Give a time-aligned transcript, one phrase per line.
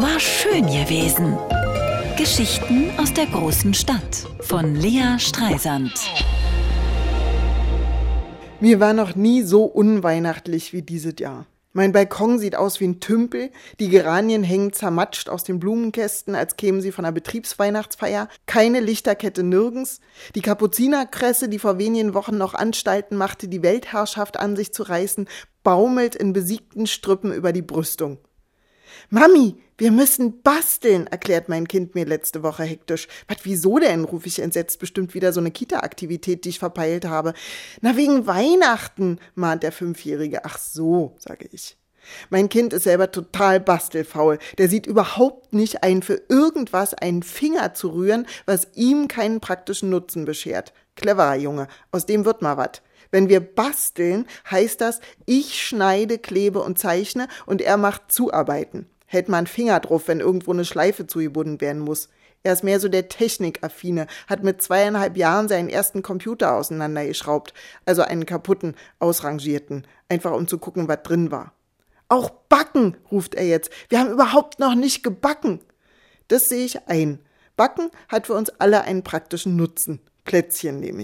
[0.00, 1.36] War schön gewesen.
[2.16, 5.92] Geschichten aus der großen Stadt von Lea Streisand.
[8.60, 11.44] Mir war noch nie so unweihnachtlich wie dieses Jahr.
[11.74, 16.56] Mein Balkon sieht aus wie ein Tümpel, die Geranien hängen zermatscht aus den Blumenkästen, als
[16.56, 20.00] kämen sie von einer Betriebsweihnachtsfeier, keine Lichterkette nirgends,
[20.34, 25.28] die Kapuzinerkresse, die vor wenigen Wochen noch Anstalten machte, die Weltherrschaft an sich zu reißen,
[25.62, 28.16] baumelt in besiegten Strüppen über die Brüstung.
[29.10, 33.08] Mami, wir müssen basteln, erklärt mein Kind mir letzte Woche hektisch.
[33.28, 34.04] Was, wieso denn?
[34.04, 34.78] rufe ich entsetzt.
[34.78, 37.32] Bestimmt wieder so eine Kita-Aktivität, die ich verpeilt habe.
[37.80, 40.44] Na, wegen Weihnachten, mahnt der Fünfjährige.
[40.44, 41.76] Ach so, sage ich.
[42.28, 44.38] Mein Kind ist selber total bastelfaul.
[44.58, 49.90] Der sieht überhaupt nicht ein, für irgendwas einen Finger zu rühren, was ihm keinen praktischen
[49.90, 50.72] Nutzen beschert.
[50.96, 52.82] Cleverer Junge, aus dem wird mal was.
[53.10, 58.86] Wenn wir basteln, heißt das, ich schneide, klebe und zeichne und er macht Zuarbeiten.
[59.06, 62.08] Hält man Finger drauf, wenn irgendwo eine Schleife zugebunden werden muss.
[62.42, 67.52] Er ist mehr so der Technikaffine, hat mit zweieinhalb Jahren seinen ersten Computer auseinandergeschraubt,
[67.84, 71.52] also einen kaputten, ausrangierten, einfach um zu gucken, was drin war.
[72.08, 73.70] Auch backen, ruft er jetzt.
[73.88, 75.60] Wir haben überhaupt noch nicht gebacken.
[76.28, 77.20] Das sehe ich ein.
[77.56, 80.00] Backen hat für uns alle einen praktischen Nutzen.
[80.24, 81.02] Plätzchen nehme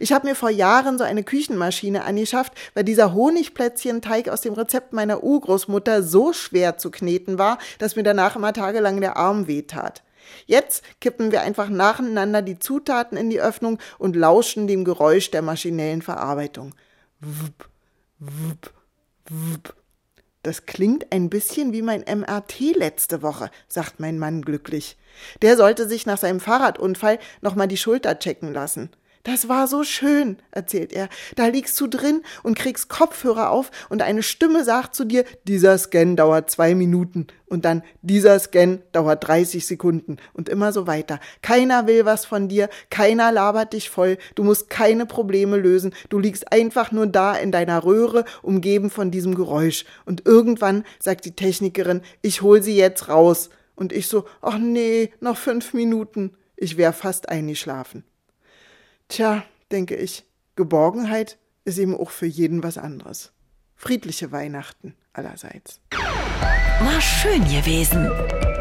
[0.00, 0.12] ich.
[0.12, 5.22] Habe mir vor Jahren so eine Küchenmaschine angeschafft, weil dieser Honigplätzchenteig aus dem Rezept meiner
[5.22, 10.02] Urgroßmutter so schwer zu kneten war, dass mir danach immer tagelang der Arm wehtat.
[10.46, 15.42] Jetzt kippen wir einfach nacheinander die Zutaten in die Öffnung und lauschen dem Geräusch der
[15.42, 16.74] maschinellen Verarbeitung.
[17.20, 17.68] Wupp,
[18.18, 18.72] wupp,
[19.28, 19.74] wupp.
[20.42, 24.98] Das klingt ein bisschen wie mein MRT letzte Woche, sagt mein Mann glücklich.
[25.40, 28.90] Der sollte sich nach seinem Fahrradunfall nochmal die Schulter checken lassen.
[29.24, 31.08] Das war so schön, erzählt er.
[31.34, 35.78] Da liegst du drin und kriegst Kopfhörer auf und eine Stimme sagt zu dir, dieser
[35.78, 41.20] Scan dauert zwei Minuten und dann dieser Scan dauert 30 Sekunden und immer so weiter.
[41.40, 46.18] Keiner will was von dir, keiner labert dich voll, du musst keine Probleme lösen, du
[46.18, 49.86] liegst einfach nur da in deiner Röhre, umgeben von diesem Geräusch.
[50.04, 53.48] Und irgendwann sagt die Technikerin, ich hol sie jetzt raus.
[53.74, 56.36] Und ich so, ach nee, noch fünf Minuten.
[56.56, 58.04] Ich wär fast eingeschlafen.
[59.08, 60.24] Tja, denke ich,
[60.56, 63.32] Geborgenheit ist eben auch für jeden was anderes.
[63.76, 65.80] Friedliche Weihnachten allerseits.
[65.90, 68.10] War schön gewesen.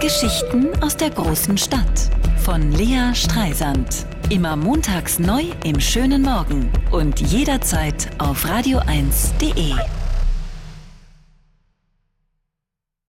[0.00, 4.06] Geschichten aus der großen Stadt von Lea Streisand.
[4.30, 9.74] Immer montags neu im schönen Morgen und jederzeit auf radio1.de.